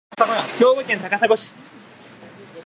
[0.59, 1.51] 兵庫県高砂市